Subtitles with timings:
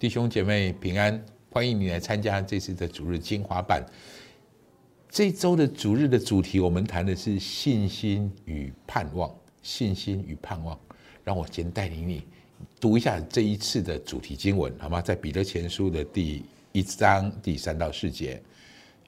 [0.00, 3.84] 弟兄姐妹平安，欢迎你来参加这次的主日精华版。
[5.10, 9.30] 这周的主日的主题，我们谈的是信心与盼望。
[9.60, 10.80] 信心与盼望，
[11.22, 12.22] 让我先带领你
[12.80, 15.02] 读一下这一次的主题经文，好吗？
[15.02, 16.42] 在彼得前书的第
[16.72, 18.42] 一章第三到四节。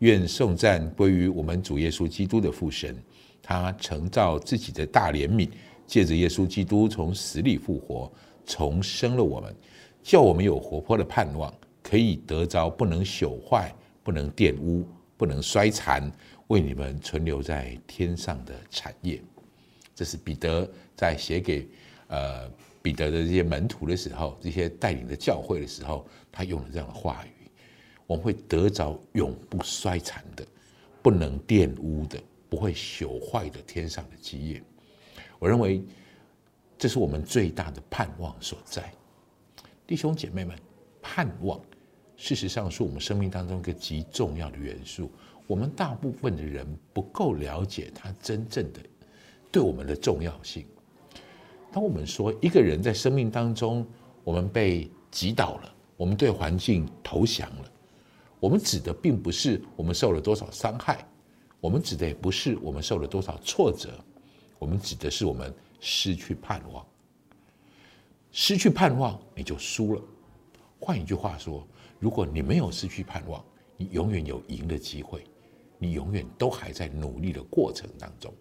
[0.01, 2.95] 愿颂赞归于我们主耶稣基督的父神，
[3.43, 5.49] 他承造自己的大怜悯，
[5.87, 8.13] 借着耶稣基督从死里复活，
[8.45, 9.57] 重生了我们。
[10.03, 16.11] 叫我们有活泼的盼望，可以得着不能朽坏、不能玷污、不能衰残，
[16.49, 19.23] 为你们存留在天上的产业。
[19.95, 21.69] 这是彼得在写给
[22.09, 22.51] 呃
[22.83, 27.51] 彼得的这些门徒的时候，这些带领的教会的时候，他用了这样的话语：
[28.07, 30.45] 我们会得着永不衰残的、
[31.01, 34.63] 不能玷污的、不会朽坏的天上的基业。
[35.39, 35.85] 我认为
[36.77, 38.93] 这是我们最大的盼望所在。
[39.87, 40.57] 弟兄姐妹们，
[41.01, 41.61] 盼望
[42.17, 45.11] 事实上是我们生命当中一个极重要的元素。
[45.47, 48.81] 我们大部分的人不够了解它真正的
[49.51, 50.65] 对我们的重要性。
[51.73, 53.87] 当我们说一个人在生命当中，
[54.23, 57.73] 我们被击倒了，我们对环境投降了，
[58.39, 61.05] 我们指的并不是我们受了多少伤害，
[61.61, 63.91] 我们指的也不是我们受了多少挫折，
[64.59, 66.87] 我们指的是我们失去盼望。
[68.33, 70.03] 失去盼望，你就输了。
[70.81, 71.67] 换一句话说，
[72.01, 73.45] 如果你没有失去盼望，
[73.77, 75.23] 你永远有赢的机会，
[75.79, 78.33] 你永远都还在努力的过程当中。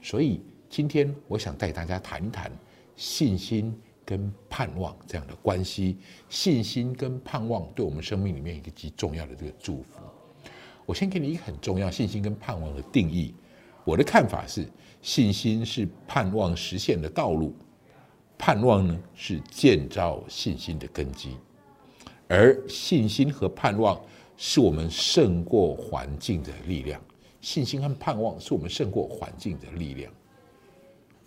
[0.00, 2.52] 所以今天我想带大家谈一谈
[2.94, 5.98] 信心跟盼望这样的关系。
[6.28, 10.00] 信心跟盼望对我们生命里面一个极重要的这个祝福。
[10.86, 13.34] 我先给你一个很重要信心跟盼望的定义。
[13.84, 14.68] 我的看法是，
[15.02, 17.52] 信心是盼望实现的道路。
[18.46, 21.36] 盼望呢是建造信心的根基，
[22.28, 24.00] 而信心和盼望
[24.36, 27.00] 是我们胜过环境的力量。
[27.40, 30.12] 信心和盼望是我们胜过环境的力量。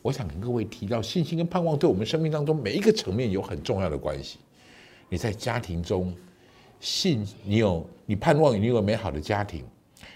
[0.02, 4.38] 我想跟各位提到，信心跟盼望对我们生命当中每一个层面有很重要的关系。
[5.10, 6.16] 你在家庭中
[6.80, 9.66] 信，你有你盼望你有个美好的家庭，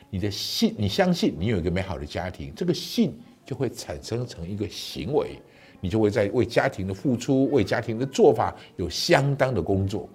[0.10, 3.14] 你的信你相信你有一个美好的家庭，这个信
[3.46, 5.36] 就会产生成一个行为。
[5.84, 10.08] 你就会在为家庭的付出、为家庭的做法有相当的工作。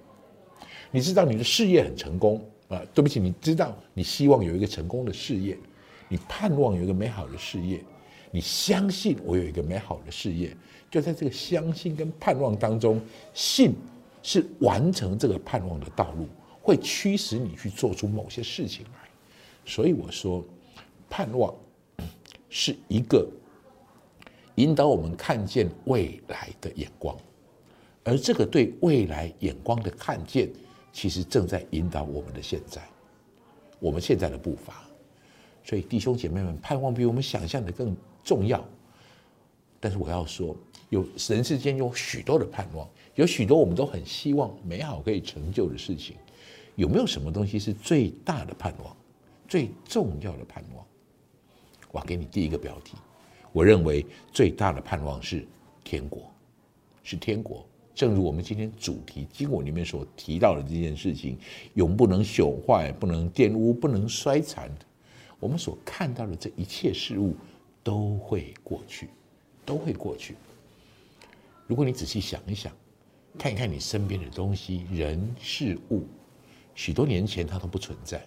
[0.91, 2.81] 你知道你的事业很成功啊？
[2.95, 5.59] 对不起，你知道你希望有一个成功的事业，
[6.09, 7.85] 你盼望有一个美好的事业，
[8.31, 10.57] 你相信我有一个美好的事业。
[10.91, 12.99] 就在这个相信跟盼望当中，
[13.35, 13.75] 信
[14.23, 16.27] 是完成这个盼望的道路，
[16.63, 19.09] 会驱使你去做出某些事情来。
[19.67, 20.43] 所以我说，
[21.11, 21.55] 盼望
[22.49, 23.29] 是一个。
[24.59, 27.17] 引导我们看见未来的眼光，
[28.03, 30.51] 而这个对未来眼光的看见，
[30.93, 32.83] 其实正在引导我们的现在，
[33.79, 34.83] 我们现在的步伐。
[35.63, 38.65] 所以弟兄姐妹们，盼望比我们想象的更重要。
[39.79, 40.57] 但是我要说，
[40.89, 46.17] 有人世间有许多的盼望，有许多我们都很希望美好可以成就的事情。
[46.75, 48.97] 有没有什么东西是最大的盼望，
[49.47, 50.85] 最重要的盼望？
[51.93, 52.97] 我给你第一个标题。
[53.59, 55.45] 我认为最大的盼望是
[55.83, 56.31] 天国，
[57.03, 57.67] 是天国。
[57.93, 61.37] 正如我们今天主题经文里面所提到的这件事情，
[61.75, 64.71] 永不能朽坏、不能玷污、不能衰残，
[65.41, 67.35] 我们所看到的这一切事物
[67.83, 69.09] 都会过去，
[69.67, 70.37] 都会过去。
[71.67, 72.73] 如果你仔细想一想，
[73.37, 76.05] 看一看你身边的东西、人、事物，
[76.77, 78.25] 许多年前它都不存在，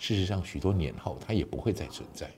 [0.00, 2.28] 事实上，许多年后它也不会再存在。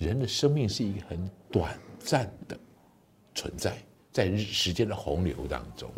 [0.00, 2.58] 人的生命是一个很短暂的
[3.34, 3.76] 存在，
[4.10, 5.90] 在时间的洪流当中。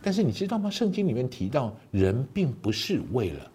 [0.00, 0.70] 但是你知道吗？
[0.70, 3.52] 圣经里面提到，人并不是为了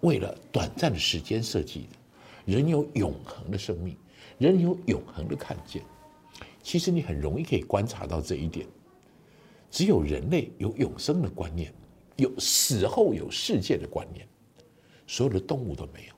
[0.00, 3.96] 为了短暂的时间设计的，人有永恒的生命，
[4.36, 5.82] 人有永恒的看见。
[6.62, 8.66] 其实你很容易可以观察到这一点。
[9.70, 11.72] 只有人类有永生的观念，
[12.16, 14.28] 有死后有世界的观念，
[15.06, 16.14] 所有的动物都没有。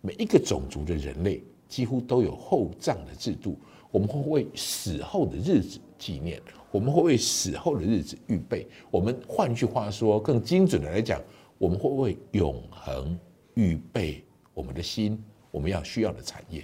[0.00, 3.58] 每一个种族的人类几乎都有厚葬的制度，
[3.90, 6.40] 我们会为死后的日子纪念，
[6.70, 8.66] 我们会为死后的日子预备。
[8.90, 11.20] 我们换句话说，更精准的来讲，
[11.58, 13.18] 我们会为永恒
[13.54, 14.22] 预备
[14.54, 15.20] 我们的心，
[15.50, 16.62] 我们要需要的产业。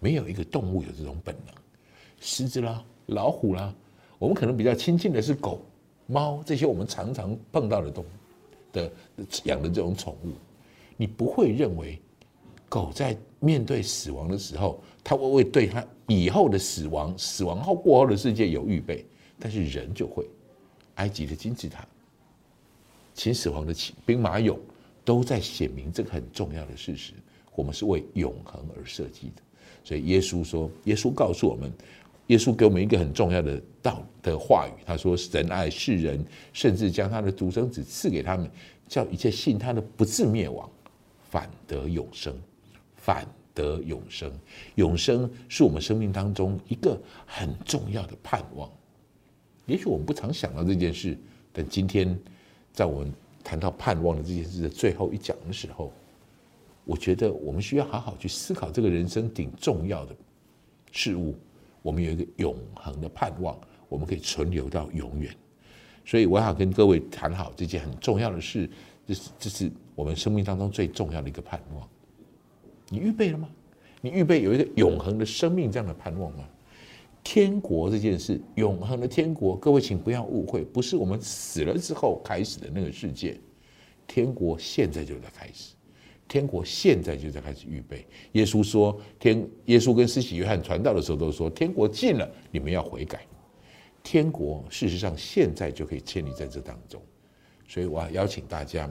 [0.00, 1.54] 没有一个动物有这种本能，
[2.18, 3.74] 狮子啦、老虎啦，
[4.18, 5.60] 我们可能比较亲近的是狗、
[6.06, 8.08] 猫这些我们常常碰到的动物
[8.72, 8.90] 的
[9.44, 10.32] 养的这种宠物，
[10.96, 12.00] 你不会认为。
[12.72, 19.04] 狗在面对死亡的时候，它会为对它以后的死亡、死亡后过后的世界有预备，
[19.38, 20.26] 但是人就会，
[20.94, 21.86] 埃及的金字塔、
[23.12, 23.74] 秦始皇的
[24.06, 24.58] 兵马俑，
[25.04, 27.12] 都在显明这个很重要的事实：
[27.54, 29.42] 我们是为永恒而设计的。
[29.84, 31.70] 所以耶稣说，耶稣告诉我们，
[32.28, 34.72] 耶稣给我们一个很重要的道的话语。
[34.86, 36.24] 他说：“神爱世人，
[36.54, 38.50] 甚至将他的独生子赐给他们，
[38.88, 40.66] 叫一切信他的不至灭亡，
[41.28, 42.34] 反得永生。
[43.02, 44.32] 反得永生，
[44.76, 46.96] 永生是我们生命当中一个
[47.26, 48.70] 很重要的盼望。
[49.66, 51.18] 也许我们不常想到这件事，
[51.52, 52.18] 但今天
[52.72, 53.12] 在我们
[53.42, 55.92] 谈到盼望的这件事的最后一讲的时候。”
[56.84, 60.16] 我觉得我们需要好好去思考这个人生顶重要的
[60.90, 61.32] 事物。
[61.80, 63.56] 我们有一个永恒的盼望，
[63.88, 65.32] 我们可以存留到永远。
[66.04, 68.68] 所以我要跟各位谈好这件很重要的事，
[69.06, 71.88] 这是这是我们生命当中最重要的一个盼望。
[72.92, 73.48] 你预备了吗？
[74.02, 76.44] 你预备有一个永恒的生命这样的盼望吗？
[77.24, 83.40] 天国这件事，永恒的天国，各位请不要误会，不是我们死了之后开始的那个世界。
[84.06, 85.72] 天国现在就在开始。
[86.28, 88.06] 天国现在就在开始预备。
[88.32, 93.24] 耶稣说：“天，耶稣跟施洗约翰传道的时候都说，天国近了，你们要悔改。
[94.02, 97.00] 天国事实上现在就可以建立在这当中。
[97.66, 98.90] 所以我要邀请大家，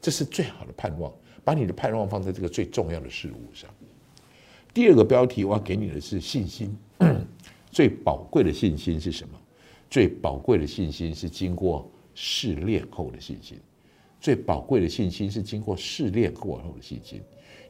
[0.00, 1.12] 这是最好的盼望，
[1.44, 3.68] 把你的盼望放在这个最重要的事物上。
[4.72, 6.76] 第二个标题我要给你的是信心，
[7.70, 9.38] 最宝贵的信心是什么？
[9.88, 13.58] 最宝贵的信心是经过试炼后的信心。”
[14.20, 17.22] 最宝贵的信心是经过试炼过后的信心。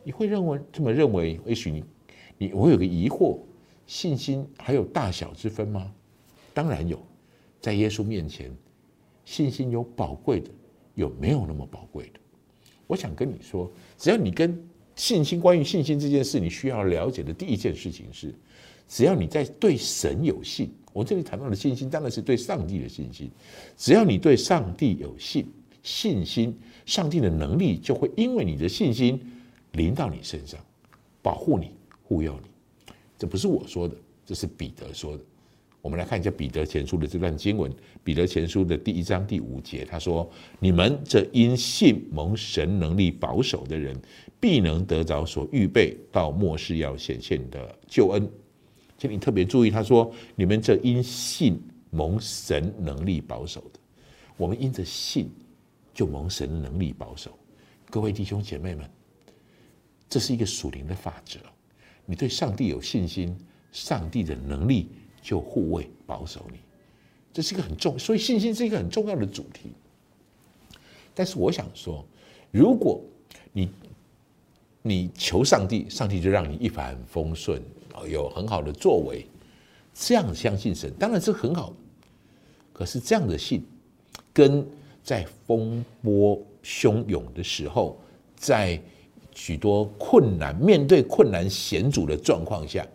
[0.03, 1.39] 你会认为这么认为？
[1.47, 1.85] 也许你，
[2.39, 3.39] 你我有个疑惑：
[3.87, 5.93] 信心还有大小之分吗？
[6.53, 7.01] 当然有，
[7.61, 8.53] 在耶稣面前，
[9.25, 10.51] 信心有宝贵的，
[10.97, 12.20] 有没有那么宝贵的？
[12.91, 14.61] 我想跟你说，只要你跟
[14.97, 18.35] 信心，关于信心这件事，你需要了解的第一件事情是：
[18.89, 23.31] 只要你在对神有信，我这里谈到的信心当然是对上帝的信心。
[23.77, 25.47] 只要你对上帝有信。
[25.83, 26.55] 信心，
[26.85, 29.19] 上帝的能力就会因为你的信心
[29.73, 30.61] 临到你身上，
[31.23, 31.71] 保护你、
[32.03, 32.51] 护佑你。
[33.17, 33.95] 这不是我说的，
[34.27, 35.23] 这是彼得说的。
[35.83, 37.73] 我们来看一下彼得前书的这段经文，
[38.05, 40.31] 彼得前书的第一章第五节，他说
[40.61, 43.97] ：“你们这因信蒙神能力保守的人，
[44.39, 48.31] 必能得着所预备到末世要显现的救恩。”
[48.99, 51.61] 请你特别注意，他说：“你们这因信
[51.91, 53.81] 蒙神能力保守的，
[54.37, 55.31] 我们因着信。”
[55.93, 57.37] 就蒙神能力保守，
[57.91, 58.89] 各位弟兄姐妹们，
[60.09, 61.39] 这是一个属灵的法则。
[62.07, 63.37] 你对上帝有信心，
[63.73, 64.89] 上帝的能力
[65.23, 66.59] 就护卫保守你。
[67.33, 69.71] 这是一个很重，所以信心是一个很重要的主题。
[71.15, 72.05] 但是我想说，
[72.51, 73.01] 如果
[73.53, 73.69] 你
[74.83, 77.63] 你求上帝，上帝就让你一帆风顺，
[78.09, 79.27] 有很好的作为，
[79.95, 81.73] 这样相信神当然是很好。
[82.73, 83.63] 可是这样的信
[84.33, 84.67] 跟
[85.03, 87.99] 在风波汹涌的时候，
[88.35, 88.81] 在
[89.35, 92.87] 许多困难、面对困难险阻的状况下，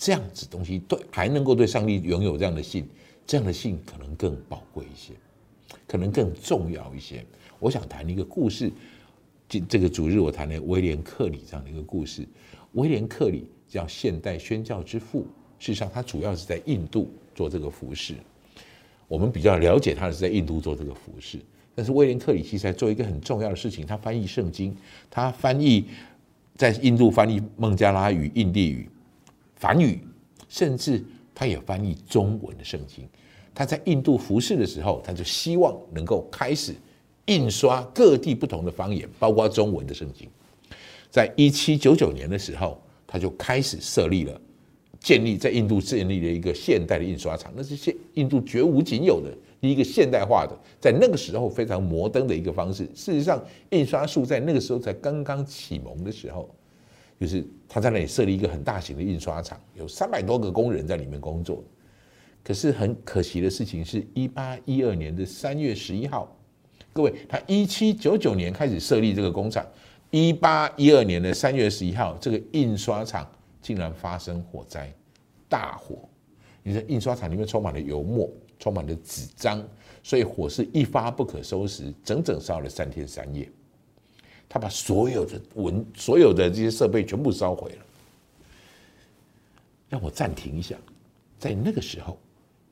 [0.00, 2.88] 这样子东西对还能够对上帝拥有这样的信，
[3.26, 5.12] 这样的信可能更宝贵一些，
[5.86, 7.22] 可能更重要一些。
[7.58, 8.72] 我想谈一个故事，
[9.46, 12.26] 这这个主日我谈的威廉克里这样的一个故事。
[12.72, 15.26] 威廉克里叫现代宣教之父，
[15.58, 18.14] 事实上他主要是在印度做这个服饰。
[19.06, 21.38] 我们比较了解他的是在印度做这个服饰，
[21.74, 24.74] 但是威廉克里其实在做一个很重要的事情，他翻译圣经，
[25.10, 25.84] 他翻译
[26.56, 28.88] 在印度翻译孟加拉语、印地语、
[29.60, 30.00] 梵语，
[30.48, 33.06] 甚至他也翻译中文的圣经。
[33.54, 36.74] 他在印度服侍的时候，他就希望能够开始
[37.26, 40.26] 印刷各地不同的方言，包括中文的圣经。
[41.10, 44.40] 在一七九九年的时候，他就开始设立了。
[44.98, 52.84] 建立在印度建立了一个现代的印刷厂，那是现印度绝无仅有的一个现代化的，在那个时候非常摩登的一个方式。
[52.94, 56.54] 事实上，印刷术在那个时候才刚刚启蒙的时候，
[57.20, 61.62] 就是他在那里设立一个很大型的印刷厂，有三百多个工人在里面工作。
[62.42, 66.34] 可是很可惜的事情是，一八一二年的三月十一号，
[66.92, 69.64] 各位，他一七九九年开始设立这个工厂，
[70.10, 73.30] 一八一二年的三月十一号，这个印刷厂。
[73.62, 74.90] 竟然发生火灾，
[75.46, 76.08] 大火！
[76.62, 78.26] 你在印刷厂里面充满了油墨，
[78.58, 79.62] 充满了纸张，
[80.02, 83.46] 所以火势一发不可收拾，整整烧了三天三夜。
[84.50, 87.86] 他把所有的文、所有的这些设备全部烧毁了。
[89.88, 90.76] 让我暂停一下，
[91.38, 92.18] 在那个时候，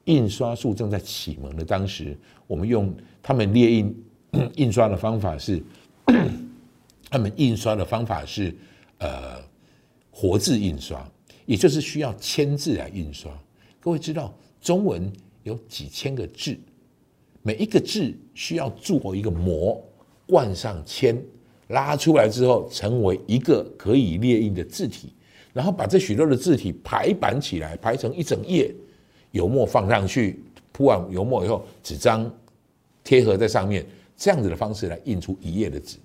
[0.04, 2.14] 印刷术正在启蒙的当时，
[2.46, 2.92] 我们用
[3.22, 4.04] 他们列印
[4.56, 5.62] 印刷的方法是，
[7.08, 8.54] 他们印刷的方法是，
[8.98, 9.48] 呃。
[10.10, 11.08] 活字印刷，
[11.46, 13.30] 也就是需要签字来印刷。
[13.78, 15.12] 各位知道，中文
[15.44, 16.58] 有几千个字，
[17.40, 19.80] 每一个字需要做一个模，
[20.26, 21.16] 灌上铅，
[21.68, 25.12] 拉出来之后成为一个可以列印的字体，
[25.52, 28.74] 然后把这许多的字体排版起来，排成一整页，
[29.32, 32.30] 油墨放上去，铺完油墨以后，纸张
[33.04, 33.84] 贴合在上面，
[34.16, 35.98] 这样子的方式来印出一页的纸。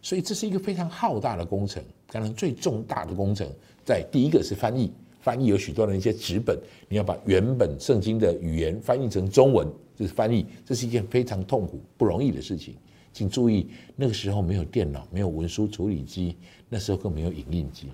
[0.00, 3.48] 所以这是一个非常浩大的工程，当然最重大的工程
[3.84, 9.66] 在第一个是翻译，翻译有许多的一些纸本，你要把原本圣经的语言翻译成中文，
[9.96, 12.74] 这是翻译，这是一件非常痛苦不容易的事情。
[13.12, 16.36] 请注意，那个时候没有电脑，没有文书处理机，
[16.68, 17.88] 那时候更没有影印机，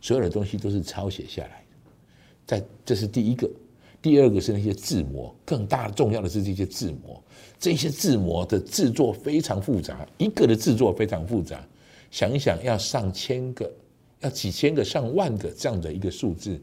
[0.00, 1.76] 所有的东西都是抄写下来的。
[2.46, 3.50] 在这是第一个，
[4.00, 7.22] 第二个是那些字模，更大重要的是这些字模。
[7.58, 11.64] 这些字模的制作非常复杂，一个的制作非常复杂。
[12.10, 13.72] 想一想，要上千个，
[14.20, 16.60] 要几千个、上万个这样的一个数字，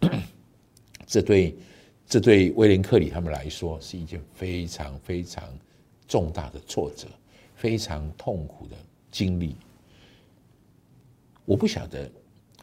[1.06, 1.54] 这对
[2.06, 5.44] 这对威廉克里他们来说是一件非常非常
[6.08, 7.06] 重大的挫折，
[7.62, 8.76] 非常痛苦的
[9.08, 9.54] 经历。
[11.44, 12.10] 我不晓得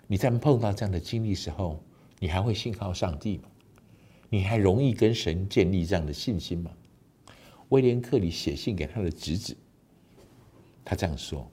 [0.07, 1.81] 你在碰到这样的经历时候，
[2.19, 3.43] 你还会信靠上帝吗？
[4.29, 6.69] 你还容易跟神建立这样的信心吗？
[7.69, 9.55] 威廉·克里写信给他的侄子，
[10.83, 11.49] 他这样说：“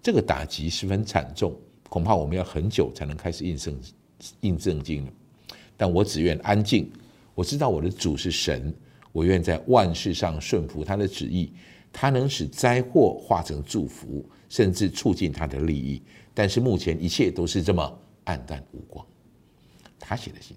[0.00, 3.80] 这个打击十分惨重，恐怕我们要很久才能开始印圣
[4.42, 5.12] 印证经了。
[5.76, 6.88] 但我只愿安静。
[7.34, 8.72] 我知道我的主是神，
[9.10, 11.52] 我愿在万事上顺服他的旨意。
[11.92, 16.02] 他能使灾祸化成祝福，甚至促进他的利益。
[16.34, 19.04] 但是目前一切都是这么暗淡无光。”
[19.98, 20.56] 他写的信，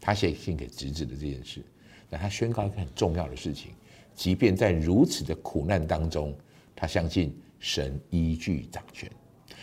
[0.00, 1.62] 他写信给侄子的这件事。
[2.08, 3.72] 那他宣告一个很重要的事情：，
[4.14, 6.34] 即便在如此的苦难当中，
[6.74, 9.10] 他相信神依据掌权，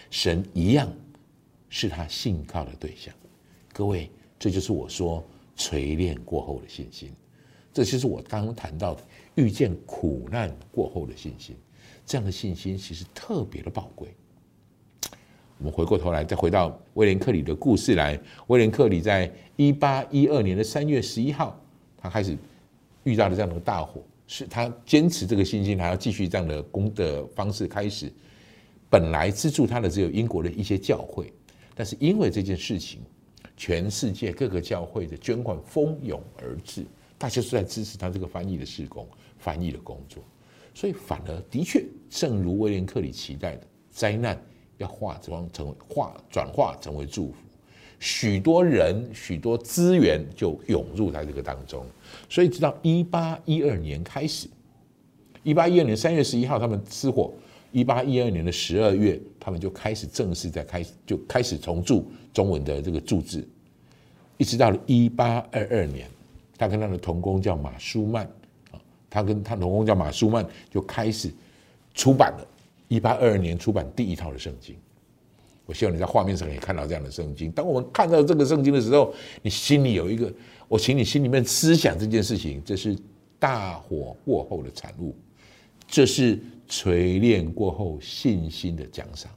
[0.10, 0.94] 神一样
[1.70, 3.14] 是他信靠的对象。
[3.74, 5.24] 各位，这就是我说
[5.56, 7.12] 锤炼过后的信心，
[7.74, 9.04] 这就是我刚谈到的
[9.38, 11.56] 遇见苦难过后的信心。
[12.06, 14.10] 这样的信心其实特别的宝贵。
[15.60, 18.20] 我们回过头来，再回到威廉克里的故事来。
[18.48, 21.60] 威廉克里在一八一二年的三月十一号。
[22.00, 22.38] 他开始
[23.04, 28.12] 遇到了这样的大火，是他坚持这个信心，还要继续这样的工的方式开始。
[28.90, 31.34] 本来资助他的只有英国的一些教会，
[31.74, 33.02] 但是因为这件事情，
[33.58, 36.86] 全世界各个教会的捐款蜂拥而至，
[37.18, 39.06] 大家都在支持他这个翻译的事工、
[39.38, 40.24] 翻译的工作，
[40.74, 44.40] 所以反而的确，正如威廉克里期待的，灾难
[44.78, 47.38] 要化妆成为化转化成为祝福。
[48.00, 51.84] 许多人、许多资源就涌入在这个当中，
[52.30, 54.48] 所以直到一八一二年开始，
[55.42, 57.34] 一八一二年三月十一号他们失火，
[57.72, 63.48] 一八一二年的十二月，他们就开始正式在开始就开始重铸中文的这个铸字，
[64.38, 66.08] 一直到了一八二二年，
[66.56, 68.30] 他跟他的同工叫马舒曼，
[69.10, 71.32] 他跟他同工叫马舒曼就开始
[71.94, 72.48] 出版了，
[72.88, 74.76] 一八二二年出版第一套的圣经。
[75.66, 77.52] 我希望你在画面上也看到这样的圣经。
[77.52, 80.32] 当我们看到这个圣经的时候，你心里有一个，
[80.70, 82.98] 我请你心里面思想这件事情：这是
[83.38, 85.14] 大火过后的产物，
[85.86, 89.30] 这是锤炼过后信心的奖赏，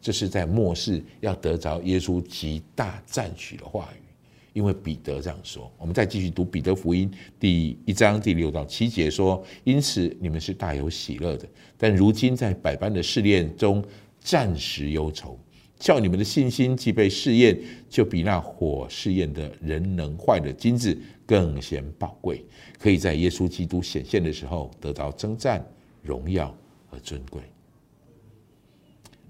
[0.00, 4.09] 这是在末世要得着耶稣极大赞许的话语。
[4.52, 13.84] 因为彼得这样说，我们再继续读彼得福音第一章第六到七节说：“因此你们是大有喜乐的，但如今在百般的试炼中
[14.18, 15.38] 暂时忧愁。”
[15.80, 22.44] 叫你们的信心既被试验，就比那火试验的人能坏的金子更显宝贵，
[22.78, 25.66] 可以在耶稣基督显现的时候得到征战、
[26.02, 26.54] 荣耀
[26.86, 27.40] 和尊贵。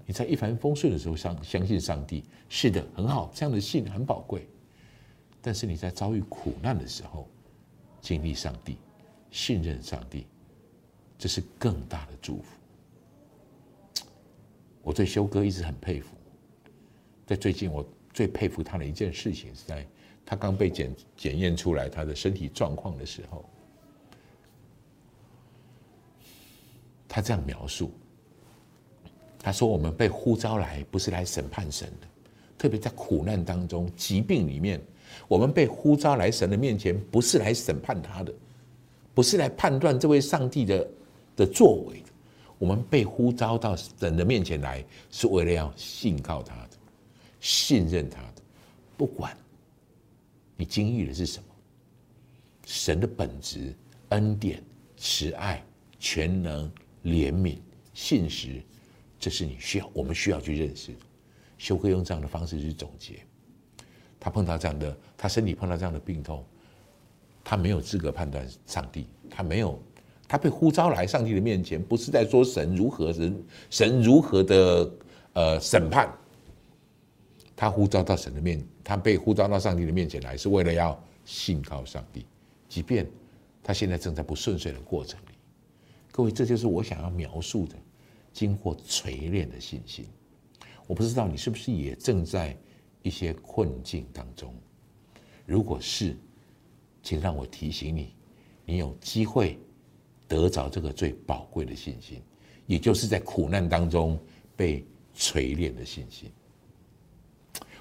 [0.05, 4.45] 你在一帆风顺的时候相相信上帝，是的，很好，这样的信很宝贵。
[5.41, 7.27] 但是你在遭遇苦难的时候，
[7.99, 8.77] 经历上帝、
[9.31, 10.27] 信任上帝，
[11.17, 12.57] 这是更大的祝福。
[14.83, 16.15] 我对修哥一直很佩服。
[17.25, 19.87] 在最近，我最佩服他的一件事情是在
[20.25, 23.45] 他刚被检检验出来他的身体状况的时候，
[27.07, 27.91] 他这样描述：
[29.39, 32.07] 他说，我们被呼召来不是来审判神的，
[32.57, 34.81] 特别在苦难当中、疾病里面，
[35.27, 38.33] 我们被呼召来神的面前，不是来审判他的，
[39.13, 40.87] 不是来判断这位上帝的
[41.35, 42.05] 的作为的。
[42.57, 46.69] 我们被呼召到神的面前来，是为了要信靠他的。
[47.39, 48.41] 信任他的，
[48.95, 49.35] 不管
[50.55, 51.45] 你经历的是什么，
[52.67, 53.73] 神的本质、
[54.09, 54.63] 恩典、
[54.95, 55.63] 慈爱、
[55.97, 56.71] 全能、
[57.03, 57.57] 怜悯、
[57.95, 58.61] 信实，
[59.19, 60.99] 这是你需要，我们需要去认识的。
[61.57, 63.25] 修哥用这样的方式去总结，
[64.23, 66.45] 他碰到这样的，他身体碰到这样的病痛，
[67.43, 69.81] 他没有资格判断上帝，他没有，
[70.27, 74.91] 他被呼召来上帝的面前，不是在说神如何神神如何的
[75.33, 76.07] 呃审判，
[77.55, 82.23] 他呼召到神的面，他被呼召到上帝的面前来，是为了要信靠上帝，
[82.69, 83.09] 即便
[83.63, 85.33] 他现在正在不顺遂的过程里。
[86.11, 87.75] 各位，这就是我想要描述的，
[88.31, 90.05] 经过锤炼的信心。
[90.85, 92.55] 我不知道你是不是也正在
[93.01, 94.53] 一些困境当中，
[95.45, 96.15] 如果是，
[97.01, 98.13] 请让我提醒你，
[98.65, 99.57] 你有机会
[100.27, 102.21] 得着这个最宝贵的信心，
[102.67, 104.19] 也就是在苦难当中
[104.55, 106.31] 被锤炼的信心。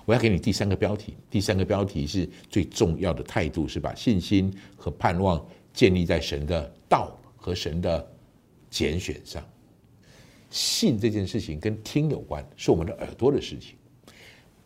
[0.07, 8.11] 我要给你第三个标题，第三个标题是最重要的态度，是把信心和盼望建立在神的道和神的
[8.71, 9.47] 拣选上。
[10.49, 13.77] 信这件事情跟听有关，是我们的耳朵的事情；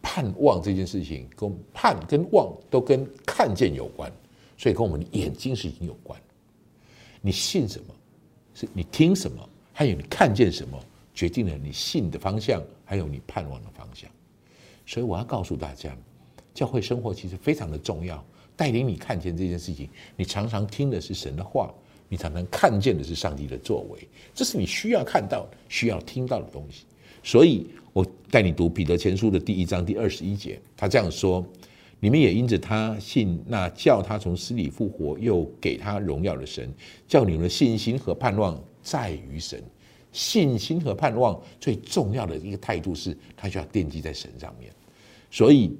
[0.05, 4.13] 盼望这件事情跟盼跟望都跟看见有关。
[4.57, 6.19] 所以跟我们的眼睛是已经有关，
[7.21, 7.95] 你信什么，
[8.55, 10.79] 是你听什么，还有你看见什么，
[11.13, 14.09] 决定了你信的方向，还有你盼望的方向。
[14.87, 15.95] 所以我要告诉大家，
[16.55, 19.91] 教会生活其实非常的重要，带领你看见这件事情。
[20.15, 21.75] 你常常听的是神的话，
[22.09, 26.85] 你常常看见的是上帝的作为，这是你需要看到、需要听到的东西。
[27.25, 31.45] 所以我带你读彼得前书的第一章第二十一节，他这样说。
[32.01, 36.71] 你们也因着他信那叫他从死里复活又给他荣耀的神，
[37.09, 39.63] 叫你们的信心和盼望在于神。
[40.13, 44.71] 信心和盼望最重要的一个态度是，他就要奠基在神上面。
[45.31, 45.75] 所以，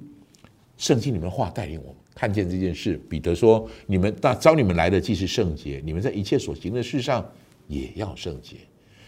[0.77, 2.99] 圣经里面的话带领我们看见这件事。
[3.07, 7.23] 彼得说：“你们那招你们来的既是圣洁，你们在一切所行的事上
[7.67, 8.55] 也要圣洁。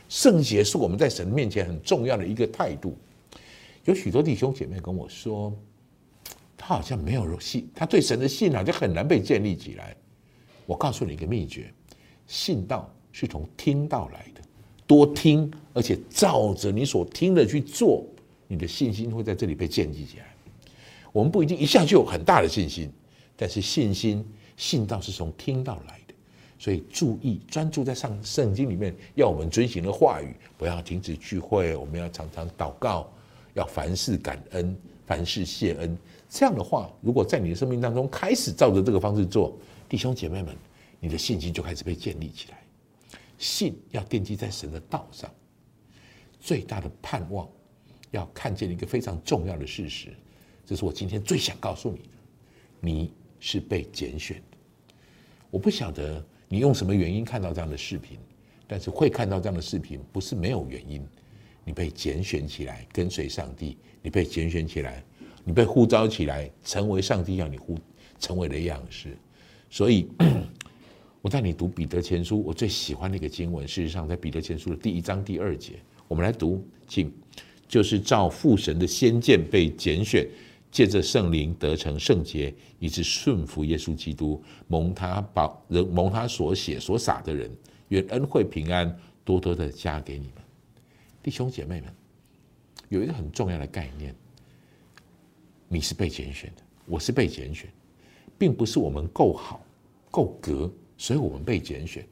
[0.10, 2.98] 圣洁是我们在神面前很重要的一个态度。”
[3.86, 5.54] 有许多弟兄姐妹跟我说。
[6.60, 9.96] 他好像没有信，他对神的信好像很难被建立起来。
[10.66, 11.72] 我告诉你一个秘诀：
[12.26, 14.42] 信道是从听到来的，
[14.88, 18.04] 多听，而且照着你所听的去做，
[18.48, 20.26] 你的信心会在这里被建立起来。
[21.14, 22.92] 我们不一定一下就有很大的信心，
[23.36, 24.26] 但是信心
[24.58, 26.02] 信道是从听到来，
[26.60, 33.08] 所以注意专注在上圣经里面要我们遵循的话语，不要停止聚会，我们要常常祷告，
[33.54, 35.98] 要凡事感恩，凡事谢恩。
[36.30, 40.56] 这样的话，如果在你的生命当中开始照着这个方式做，弟兄姐妹们，
[41.00, 42.58] 你的信心就开始被建立起来。
[43.38, 45.30] 信要奠基在神的道上。
[46.40, 47.48] 最大的盼望，
[48.12, 50.10] 要看见一个非常重要的事实，
[50.66, 52.10] 这是我今天最想告诉你的：
[52.80, 54.58] 你是被拣选的。
[55.50, 58.18] 我不晓得你用什么原因看到这样的视频，
[58.68, 61.06] 但是会看到这样的视频不是没有原因。
[61.64, 65.04] 你被拣选起来，跟随上帝；你被拣选起来。
[65.44, 67.78] 你被呼召起来，成为上帝要你呼
[68.20, 69.18] 成为的样式。
[69.70, 70.08] 所以，
[71.22, 75.74] 我带你读彼得前书，我最喜欢的一个经文，事实上在彼得前书的第一章第二节，
[76.08, 77.12] 我们来读，请
[77.68, 80.28] 就是照父神的先见被拣选，
[80.78, 87.50] 借着圣灵得成圣洁，以致顺服耶稣基督，蒙他保人蒙他所写所撒的人，
[87.88, 90.44] 愿恩惠平安多多的加给你们，
[91.24, 91.92] 弟兄姐妹们，
[92.90, 94.14] 有一个很重要的概念。
[95.68, 97.68] 你是被拣选的，我是被拣选，
[98.38, 99.66] 并不是我们够好、
[100.12, 102.08] 够格，所以我们被拣选，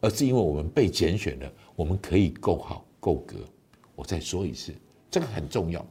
[0.00, 3.36] 而是因为我们被拣选了，我们可以够好、够格。
[3.94, 4.74] 我再说一次，
[5.08, 5.86] 这个很重要，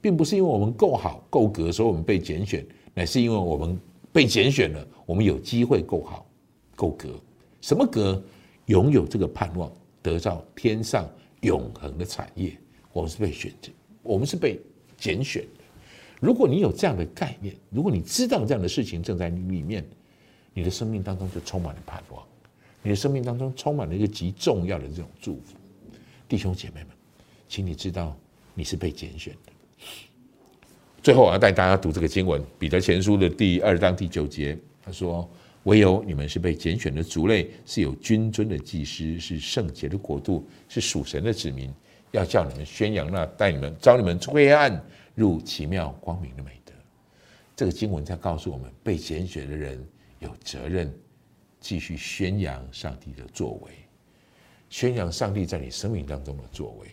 [0.00, 3.78] 并不是因为我们够好、够格，所以我们被拣选，乃是因为我们
[4.12, 6.26] 被拣选了，我们有机会够好、
[6.74, 7.08] 够格。
[7.60, 8.22] 什么格？
[8.66, 11.08] 拥有这个盼望，得到天上
[11.40, 12.56] 永恒的产业。
[12.92, 14.60] 我们是被选择，我们是被
[14.96, 15.44] 拣选。
[16.20, 19.84] 如果你有这样的概念，如果你知道这样的事情正在你里面，
[20.54, 22.24] 你的生命当中就充满了盼望，
[22.82, 25.56] 你的生命当中充满了一个极重要的这种祝福。
[26.28, 26.88] 弟兄姐妹们，
[27.48, 28.16] 请你知道
[28.54, 29.51] 你是被拣选的。
[31.02, 35.28] 最后，我要带大家读这个经文，《彼得前书》的第二章第九节，他说
[35.64, 41.72] ：“唯有你们是被拣选的族类，是有君尊的祭司，是圣洁的国度，是属神的子民，
[42.12, 44.82] 要叫你们宣扬那带你们招你们出黑暗。”
[45.14, 46.72] 入奇妙光明的美德，
[47.54, 49.78] 这个经文在告诉我们，被拣选的人
[50.20, 50.90] 有责任
[51.60, 53.72] 继续宣扬上帝的作为，
[54.70, 56.88] 宣扬上帝在你生命当中的作为。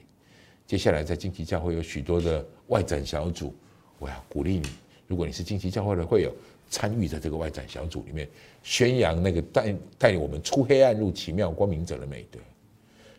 [0.68, 3.54] 接下来，在惊奇教会有许多的外展小组，
[4.00, 4.68] 我要鼓励你，
[5.06, 6.34] 如果你是惊奇教会的会友，
[6.70, 8.28] 参与在这个外展小组里面，
[8.64, 12.40] 宣扬那个带带领我们出黑暗入奇妙光明者的美德。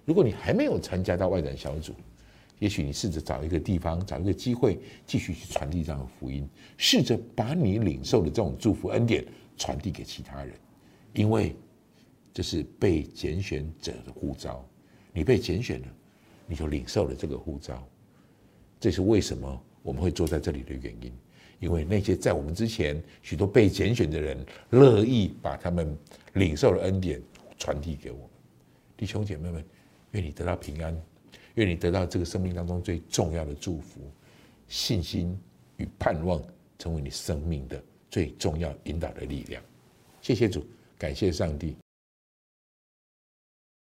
[0.05, 1.93] 如果你还没有参加到外展小组，
[2.61, 9.25] 也许你试着找一个地方，找一个机会，继续去传递这样的福音，试着把你领受的这种祝福恩典
[9.57, 10.55] 传递给其他人。
[11.13, 11.57] 因为
[12.33, 14.65] 这是被拣选者的呼召，
[15.13, 15.89] 你被拣选了，
[16.47, 17.85] 你就领受了这个呼召。
[18.81, 21.13] 这是为什么我们会坐在这里的原因，
[21.59, 25.97] 因为那些在我们之前许多被拣选的人，乐意把他们
[26.33, 27.21] 领受的恩典
[27.59, 28.27] 传递给我们。
[28.97, 29.65] 弟兄姐妹们，
[30.13, 30.99] 愿你得到平安，
[31.55, 34.01] 愿你得到这个生命当中最重要的祝福，
[34.67, 35.39] 信心
[35.77, 36.43] 与盼望
[36.79, 39.63] 成为你生命的最重要引导的力量。
[40.23, 40.67] 谢谢主，
[40.99, 41.77] 感谢上帝。